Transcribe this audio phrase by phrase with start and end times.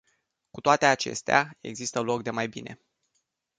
[0.51, 2.79] Cu toate acestea, există loc de mai bine.